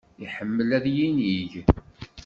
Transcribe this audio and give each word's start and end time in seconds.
Iḥemmel 0.25 0.69
ad 0.77 0.85
yinig. 0.95 1.51